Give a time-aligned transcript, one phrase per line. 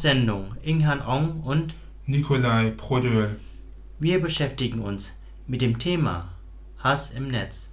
[0.00, 1.74] Sendung Inghan Ong und
[2.06, 3.38] Nikolai Prodöl.
[3.98, 6.30] wir beschäftigen uns mit dem Thema
[6.78, 7.70] Hass im Netz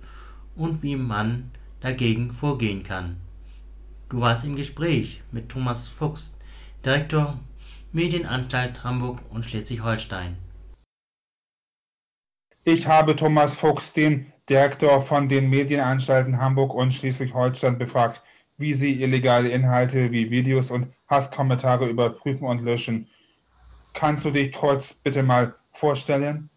[0.53, 3.15] und wie man dagegen vorgehen kann.
[4.09, 6.37] Du warst im Gespräch mit Thomas Fuchs,
[6.83, 7.39] Direktor
[7.93, 10.35] Medienanstalt Hamburg und Schleswig-Holstein.
[12.65, 18.21] Ich habe Thomas Fuchs, den Direktor von den Medienanstalten Hamburg und Schleswig-Holstein, befragt,
[18.57, 23.07] wie sie illegale Inhalte wie Videos und Hasskommentare überprüfen und löschen.
[23.93, 26.49] Kannst du dich kurz bitte mal vorstellen?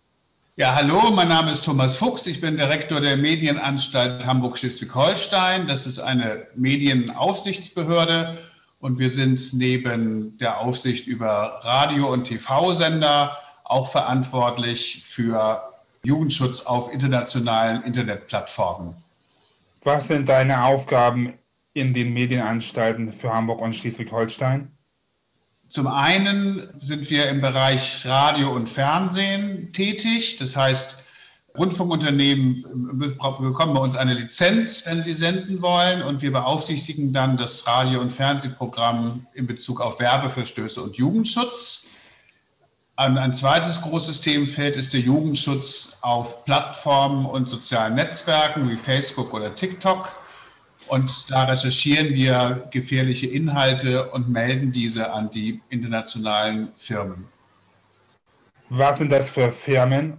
[0.56, 2.26] Ja, hallo, mein Name ist Thomas Fuchs.
[2.26, 5.68] Ich bin Direktor der Medienanstalt Hamburg-Schleswig-Holstein.
[5.68, 8.38] Das ist eine Medienaufsichtsbehörde
[8.80, 15.62] und wir sind neben der Aufsicht über Radio- und TV-Sender auch verantwortlich für
[16.02, 18.94] Jugendschutz auf internationalen Internetplattformen.
[19.82, 21.34] Was sind deine Aufgaben
[21.72, 24.70] in den Medienanstalten für Hamburg und Schleswig-Holstein?
[25.68, 30.36] Zum einen sind wir im Bereich Radio und Fernsehen tätig.
[30.38, 31.04] Das heißt,
[31.56, 36.02] Rundfunkunternehmen bekommen bei uns eine Lizenz, wenn sie senden wollen.
[36.02, 41.86] Und wir beaufsichtigen dann das Radio- und Fernsehprogramm in Bezug auf Werbeverstöße und Jugendschutz.
[42.96, 49.54] Ein zweites großes Themenfeld ist der Jugendschutz auf Plattformen und sozialen Netzwerken wie Facebook oder
[49.54, 50.19] TikTok.
[50.90, 57.28] Und da recherchieren wir gefährliche Inhalte und melden diese an die internationalen Firmen.
[58.70, 60.14] Was sind das für Firmen?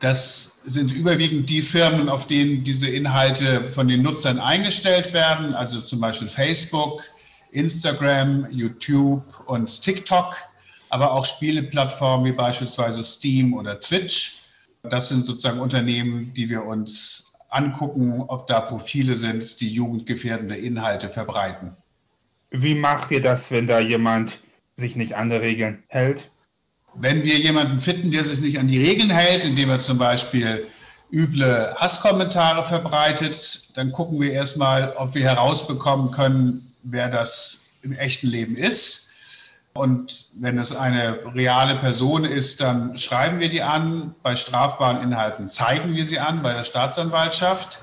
[0.00, 5.80] Das sind überwiegend die Firmen, auf denen diese Inhalte von den Nutzern eingestellt werden, also
[5.80, 7.04] zum Beispiel Facebook,
[7.52, 10.34] Instagram, YouTube und TikTok,
[10.90, 14.42] aber auch Spieleplattformen wie beispielsweise Steam oder Twitch.
[14.82, 21.08] Das sind sozusagen Unternehmen, die wir uns angucken, ob da Profile sind, die jugendgefährdende Inhalte
[21.08, 21.76] verbreiten.
[22.50, 24.40] Wie macht ihr das, wenn da jemand
[24.76, 26.30] sich nicht an die Regeln hält?
[26.94, 30.66] Wenn wir jemanden finden, der sich nicht an die Regeln hält, indem er zum Beispiel
[31.12, 38.28] üble Hasskommentare verbreitet, dann gucken wir erstmal, ob wir herausbekommen können, wer das im echten
[38.28, 39.05] Leben ist.
[39.76, 44.14] Und wenn es eine reale Person ist, dann schreiben wir die an.
[44.22, 47.80] Bei strafbaren Inhalten zeigen wir sie an bei der Staatsanwaltschaft.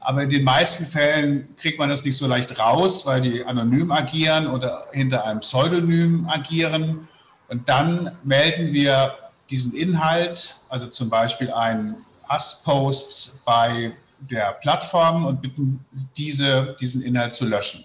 [0.00, 3.92] Aber in den meisten Fällen kriegt man das nicht so leicht raus, weil die anonym
[3.92, 7.08] agieren oder hinter einem Pseudonym agieren.
[7.48, 9.14] Und dann melden wir
[9.50, 11.96] diesen Inhalt, also zum Beispiel einen
[12.28, 15.84] Hasspost bei der Plattform und bitten
[16.16, 17.84] diese, diesen Inhalt zu löschen.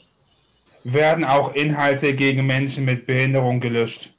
[0.84, 4.14] Werden auch Inhalte gegen Menschen mit Behinderung gelöscht?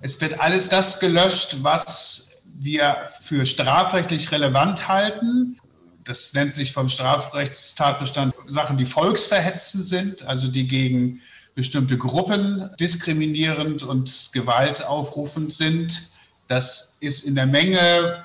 [0.00, 5.58] Es wird alles das gelöscht, was wir für strafrechtlich relevant halten.
[6.04, 11.20] Das nennt sich vom Strafrechtstatbestand Sachen, die volksverhetzend sind, also die gegen
[11.54, 16.12] bestimmte Gruppen diskriminierend und gewaltaufrufend sind.
[16.48, 18.24] Das ist in der Menge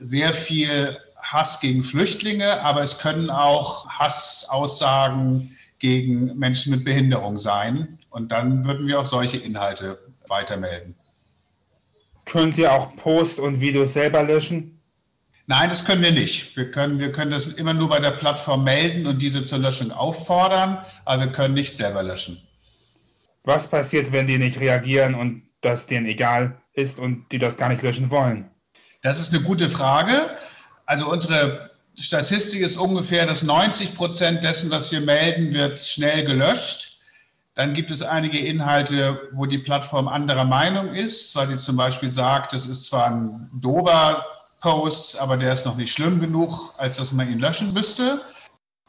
[0.00, 7.98] sehr viel Hass gegen Flüchtlinge, aber es können auch Hassaussagen gegen Menschen mit Behinderung sein.
[8.10, 9.98] Und dann würden wir auch solche Inhalte
[10.28, 10.94] weitermelden.
[12.24, 14.80] Könnt ihr auch Post und Videos selber löschen?
[15.46, 16.56] Nein, das können wir nicht.
[16.56, 19.92] Wir können, wir können das immer nur bei der Plattform melden und diese zur Löschung
[19.92, 22.42] auffordern, aber wir können nicht selber löschen.
[23.44, 27.68] Was passiert, wenn die nicht reagieren und das denen egal ist und die das gar
[27.68, 28.50] nicht löschen wollen?
[29.02, 30.36] Das ist eine gute Frage.
[30.84, 36.98] Also unsere Statistik ist ungefähr, dass 90 Prozent dessen, was wir melden, wird schnell gelöscht.
[37.54, 42.12] Dann gibt es einige Inhalte, wo die Plattform anderer Meinung ist, weil sie zum Beispiel
[42.12, 44.26] sagt, das ist zwar ein dober
[44.60, 48.20] Post, aber der ist noch nicht schlimm genug, als dass man ihn löschen müsste.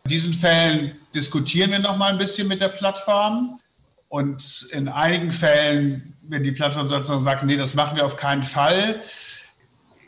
[0.04, 3.62] In diesen Fällen diskutieren wir noch mal ein bisschen mit der Plattform.
[4.10, 8.44] Und in einigen Fällen, wenn die Plattform sozusagen sagt, nee, das machen wir auf keinen
[8.44, 9.02] Fall,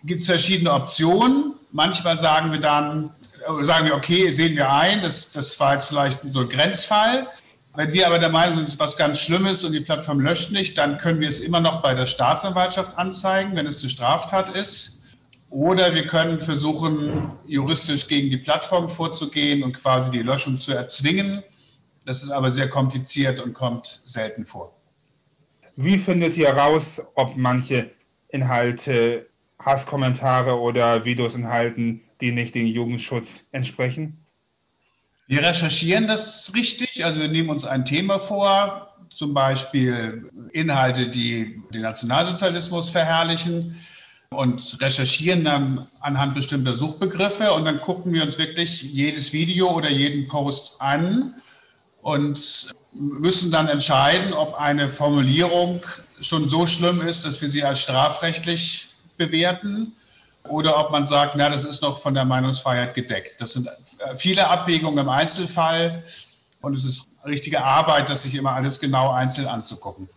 [0.04, 1.59] gibt es verschiedene Optionen.
[1.72, 3.14] Manchmal sagen wir dann,
[3.62, 7.28] sagen wir, okay, sehen wir ein, das, das war jetzt vielleicht so ein Grenzfall.
[7.76, 10.52] Wenn wir aber der Meinung sind, es ist was ganz Schlimmes und die Plattform löscht
[10.52, 14.56] nicht, dann können wir es immer noch bei der Staatsanwaltschaft anzeigen, wenn es eine Straftat
[14.56, 15.06] ist.
[15.52, 21.44] Oder wir können versuchen, juristisch gegen die Plattform vorzugehen und quasi die Löschung zu erzwingen.
[22.06, 24.76] Das ist aber sehr kompliziert und kommt selten vor.
[25.76, 27.92] Wie findet ihr heraus, ob manche
[28.28, 29.29] Inhalte,
[29.64, 34.26] Hasskommentare oder Videos enthalten, die nicht dem Jugendschutz entsprechen?
[35.28, 41.62] Wir recherchieren das richtig, also wir nehmen uns ein Thema vor, zum Beispiel Inhalte, die
[41.74, 43.76] den Nationalsozialismus verherrlichen
[44.32, 49.90] und recherchieren dann anhand bestimmter Suchbegriffe und dann gucken wir uns wirklich jedes Video oder
[49.90, 51.36] jeden Post an
[52.02, 55.82] und müssen dann entscheiden, ob eine Formulierung
[56.22, 58.89] schon so schlimm ist, dass wir sie als strafrechtlich
[59.20, 59.94] bewerten
[60.48, 63.40] oder ob man sagt, na, das ist noch von der Meinungsfreiheit gedeckt.
[63.40, 66.04] Das sind äh, viele Abwägungen im Einzelfall
[66.62, 70.10] und es ist richtige Arbeit, das sich immer alles genau einzeln anzugucken.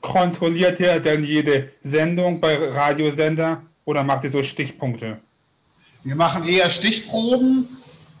[0.00, 5.18] Kontrolliert ihr denn jede Sendung bei Radiosender oder macht ihr so Stichpunkte?
[6.02, 7.68] Wir machen eher Stichproben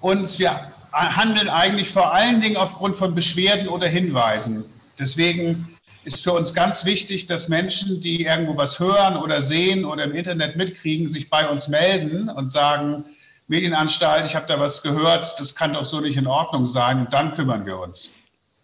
[0.00, 4.64] und wir handeln eigentlich vor allen Dingen aufgrund von Beschwerden oder Hinweisen.
[4.98, 10.04] Deswegen ist für uns ganz wichtig, dass Menschen, die irgendwo was hören oder sehen oder
[10.04, 13.04] im Internet mitkriegen, sich bei uns melden und sagen,
[13.48, 17.12] Medienanstalt, ich habe da was gehört, das kann doch so nicht in Ordnung sein und
[17.12, 18.16] dann kümmern wir uns.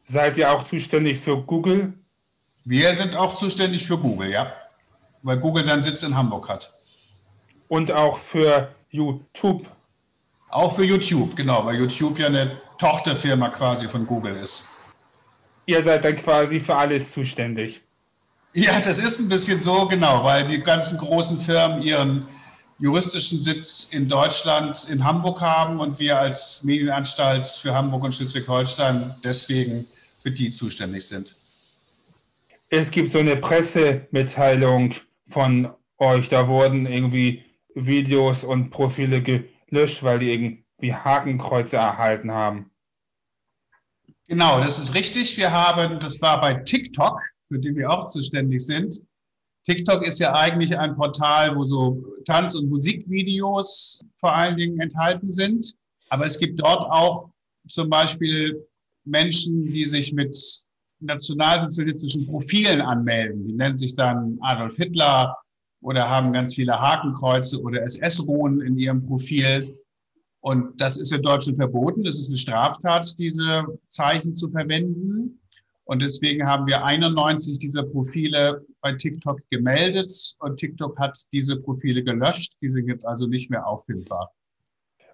[0.06, 1.92] Seid ihr auch zuständig für Google?
[2.64, 4.52] Wir sind auch zuständig für Google, ja,
[5.22, 6.72] weil Google seinen Sitz in Hamburg hat.
[7.68, 9.66] Und auch für YouTube?
[10.50, 14.68] Auch für YouTube, genau, weil YouTube ja eine Tochterfirma quasi von Google ist.
[15.66, 17.82] Ihr seid dann quasi für alles zuständig.
[18.54, 22.26] Ja, das ist ein bisschen so, genau, weil die ganzen großen Firmen ihren
[22.78, 29.14] juristischen Sitz in Deutschland, in Hamburg haben und wir als Medienanstalt für Hamburg und Schleswig-Holstein
[29.24, 29.86] deswegen
[30.22, 31.36] für die zuständig sind.
[32.68, 34.94] Es gibt so eine Pressemitteilung
[35.26, 42.70] von euch, da wurden irgendwie Videos und Profile gelöscht, weil die irgendwie Hakenkreuze erhalten haben.
[44.28, 45.36] Genau, das ist richtig.
[45.36, 49.02] Wir haben, das war bei TikTok, für die wir auch zuständig sind,
[49.66, 55.32] TikTok ist ja eigentlich ein Portal, wo so Tanz- und Musikvideos vor allen Dingen enthalten
[55.32, 55.74] sind.
[56.08, 57.30] Aber es gibt dort auch
[57.68, 58.64] zum Beispiel
[59.04, 60.38] Menschen, die sich mit
[61.00, 63.44] nationalsozialistischen Profilen anmelden.
[63.44, 65.36] Die nennen sich dann Adolf Hitler
[65.82, 69.76] oder haben ganz viele Hakenkreuze oder SS-Ruhen in ihrem Profil.
[70.46, 72.04] Und das ist in Deutschland verboten.
[72.04, 75.40] Das ist eine Straftat, diese Zeichen zu verwenden.
[75.82, 82.04] Und deswegen haben wir 91 dieser Profile bei TikTok gemeldet und TikTok hat diese Profile
[82.04, 82.52] gelöscht.
[82.62, 84.30] Die sind jetzt also nicht mehr auffindbar.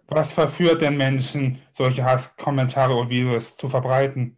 [0.06, 4.36] Was verführt denn Menschen, solche Hasskommentare und Videos zu verbreiten?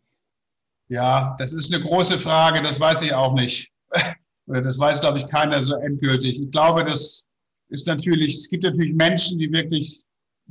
[0.87, 3.69] Ja, das ist eine große Frage, das weiß ich auch nicht.
[4.47, 6.39] Das weiß, glaube ich, keiner so endgültig.
[6.39, 7.27] Ich glaube, das
[7.71, 10.05] ist natürlich, es gibt natürlich Menschen, die wirklich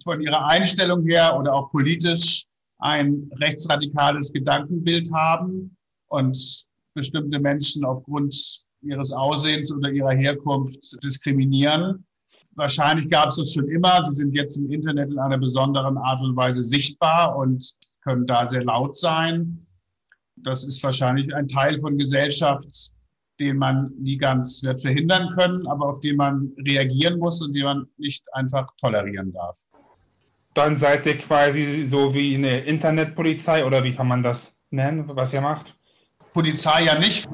[0.04, 2.46] von ihrer Einstellung her oder auch politisch
[2.80, 5.76] ein rechtsradikales Gedankenbild haben
[6.08, 8.36] und bestimmte Menschen aufgrund
[8.82, 12.06] ihres Aussehens oder ihrer Herkunft diskriminieren.
[12.56, 14.04] Wahrscheinlich gab es das schon immer.
[14.06, 17.74] Sie sind jetzt im Internet in einer besonderen Art und Weise sichtbar und
[18.04, 19.66] können da sehr laut sein.
[20.36, 22.92] Das ist wahrscheinlich ein Teil von Gesellschaft,
[23.40, 27.64] den man nie ganz wird verhindern können, aber auf den man reagieren muss und den
[27.64, 29.58] man nicht einfach tolerieren darf
[30.54, 35.34] dann seid ihr quasi so wie eine Internetpolizei oder wie kann man das nennen, was
[35.34, 35.76] ihr macht?
[36.34, 37.28] Polizei ja nicht,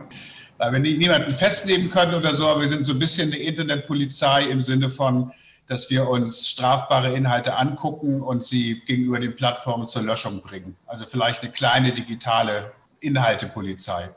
[0.57, 4.43] weil wir niemanden festnehmen können oder so, aber wir sind so ein bisschen eine Internetpolizei
[4.43, 5.31] im Sinne von,
[5.67, 10.75] dass wir uns strafbare Inhalte angucken und sie gegenüber den Plattformen zur Löschung bringen.
[10.87, 14.09] Also vielleicht eine kleine digitale Inhaltepolizei.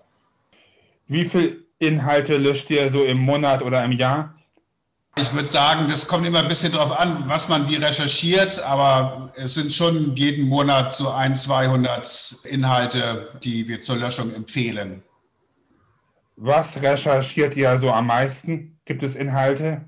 [1.06, 4.34] Wie viele Inhalte löscht ihr so im Monat oder im Jahr?
[5.16, 9.30] Ich würde sagen, das kommt immer ein bisschen darauf an, was man wie recherchiert, aber
[9.36, 15.02] es sind schon jeden Monat so ein, 200 Inhalte, die wir zur Löschung empfehlen.
[16.36, 18.78] Was recherchiert ihr so am meisten?
[18.86, 19.82] Gibt es Inhalte?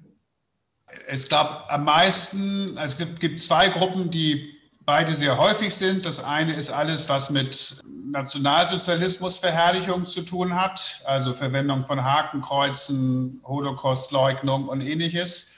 [1.06, 4.53] Es gab am meisten, es gibt, gibt zwei Gruppen, die
[4.86, 6.06] beide sehr häufig sind.
[6.06, 14.68] Das eine ist alles, was mit Nationalsozialismusverherrlichung zu tun hat, also Verwendung von Hakenkreuzen, Holocaustleugnung
[14.68, 15.54] und ähnliches.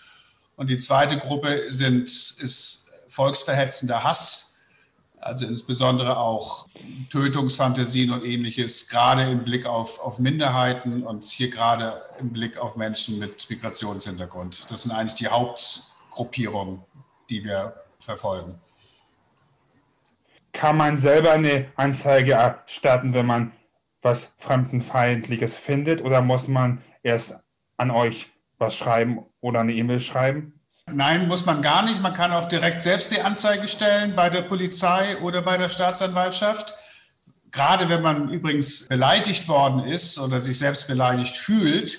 [0.57, 4.59] Und die zweite Gruppe sind, ist volksverhetzender Hass,
[5.21, 6.67] also insbesondere auch
[7.11, 12.77] Tötungsfantasien und ähnliches, gerade im Blick auf, auf Minderheiten und hier gerade im Blick auf
[12.77, 14.67] Menschen mit Migrationshintergrund.
[14.71, 16.81] Das sind eigentlich die Hauptgruppierungen,
[17.29, 18.59] die wir verfolgen
[20.57, 23.53] kann man selber eine Anzeige erstatten, wenn man
[24.01, 27.37] was Fremdenfeindliches findet oder muss man erst
[27.77, 30.59] an euch was schreiben oder eine E-Mail schreiben?
[30.91, 32.01] Nein, muss man gar nicht.
[32.01, 36.75] Man kann auch direkt selbst die Anzeige stellen bei der Polizei oder bei der Staatsanwaltschaft.
[37.51, 41.99] Gerade wenn man übrigens beleidigt worden ist oder sich selbst beleidigt fühlt,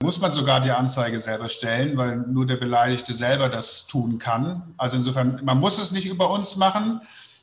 [0.00, 4.74] muss man sogar die Anzeige selber stellen, weil nur der Beleidigte selber das tun kann.
[4.76, 7.00] Also insofern, man muss es nicht über uns machen,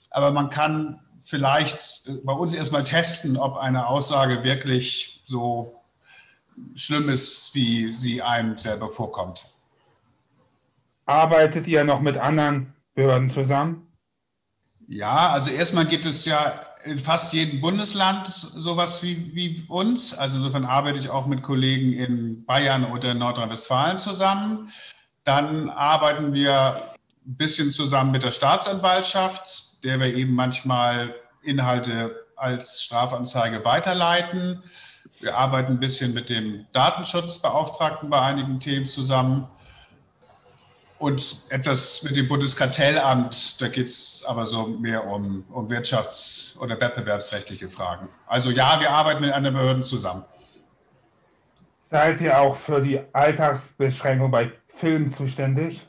[0.09, 5.81] aber man kann vielleicht bei uns erstmal testen, ob eine Aussage wirklich so
[6.75, 9.45] schlimm ist, wie sie einem selber vorkommt.
[11.05, 13.87] Arbeitet ihr noch mit anderen Behörden zusammen?
[14.87, 20.17] Ja, also erstmal geht es ja in fast jedem Bundesland sowas wie, wie uns.
[20.17, 24.71] Also insofern arbeite ich auch mit Kollegen in Bayern oder Nordrhein-Westfalen zusammen.
[25.23, 26.93] Dann arbeiten wir
[27.25, 34.63] ein bisschen zusammen mit der Staatsanwaltschaft, der wir eben manchmal Inhalte als Strafanzeige weiterleiten.
[35.19, 39.47] Wir arbeiten ein bisschen mit dem Datenschutzbeauftragten bei einigen Themen zusammen
[40.99, 43.61] und etwas mit dem Bundeskartellamt.
[43.61, 48.09] Da geht es aber so mehr um, um wirtschafts- oder wettbewerbsrechtliche Fragen.
[48.27, 50.23] Also ja, wir arbeiten mit anderen Behörden zusammen.
[51.89, 55.87] Seid ihr auch für die Alltagsbeschränkung bei Filmen zuständig?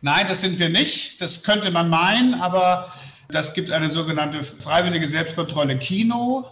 [0.00, 1.20] Nein, das sind wir nicht.
[1.20, 2.92] Das könnte man meinen, aber
[3.28, 6.46] das gibt eine sogenannte freiwillige Selbstkontrolle Kino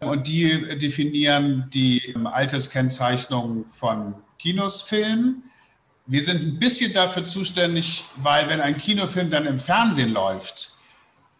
[0.00, 5.42] und die definieren die Alterskennzeichnung von Kinosfilmen.
[6.06, 10.72] Wir sind ein bisschen dafür zuständig, weil wenn ein Kinofilm dann im Fernsehen läuft,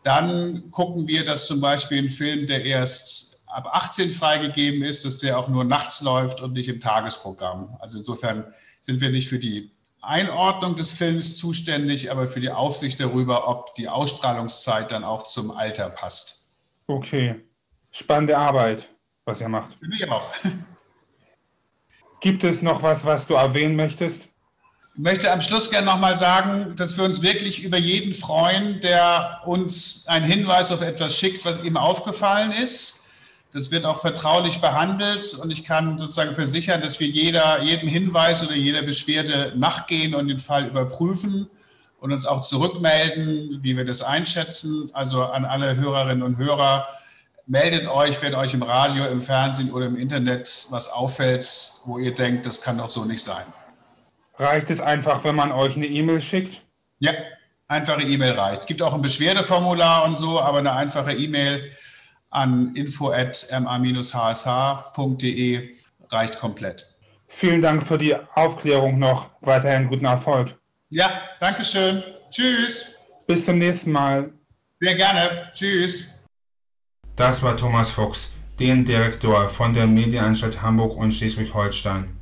[0.03, 5.19] dann gucken wir, dass zum Beispiel ein Film, der erst ab 18 freigegeben ist, dass
[5.19, 7.77] der auch nur nachts läuft und nicht im Tagesprogramm.
[7.81, 8.45] Also insofern
[8.81, 9.71] sind wir nicht für die
[10.07, 15.51] Einordnung des Films zuständig, aber für die Aufsicht darüber, ob die Ausstrahlungszeit dann auch zum
[15.51, 16.59] Alter passt.
[16.87, 17.37] Okay.
[17.91, 18.89] Spannende Arbeit,
[19.25, 19.79] was ihr macht.
[19.79, 20.31] Für mich auch.
[22.21, 24.31] Gibt es noch was, was du erwähnen möchtest?
[24.95, 29.41] Ich möchte am Schluss gerne nochmal sagen, dass wir uns wirklich über jeden freuen, der
[29.45, 33.04] uns einen Hinweis auf etwas schickt, was ihm aufgefallen ist.
[33.55, 38.45] Das wird auch vertraulich behandelt und ich kann sozusagen versichern, dass wir jeder, jedem Hinweis
[38.45, 41.49] oder jeder Beschwerde nachgehen und den Fall überprüfen
[42.01, 44.91] und uns auch zurückmelden, wie wir das einschätzen.
[44.93, 46.89] Also an alle Hörerinnen und Hörer,
[47.47, 51.49] meldet euch, wenn euch im Radio, im Fernsehen oder im Internet was auffällt,
[51.85, 53.45] wo ihr denkt, das kann doch so nicht sein.
[54.37, 56.63] Reicht es einfach, wenn man euch eine E-Mail schickt?
[56.99, 57.13] Ja,
[57.69, 58.63] einfache E-Mail reicht.
[58.63, 61.71] Es gibt auch ein Beschwerdeformular und so, aber eine einfache E-Mail
[62.35, 65.71] an info.ma-hsh.de
[66.11, 66.91] reicht komplett.
[67.27, 69.31] Vielen Dank für die Aufklärung noch.
[69.41, 70.57] Weiterhin guten Erfolg.
[70.91, 71.11] Ja,
[71.41, 72.03] danke schön.
[72.31, 72.95] Tschüss.
[73.27, 74.33] Bis zum nächsten Mal.
[74.81, 75.51] Sehr gerne.
[75.55, 76.09] Tschüss.
[77.17, 82.14] Das war Thomas Fuchs, den Direktor von der Medienanstalt Hamburg und Schleswig-Holstein.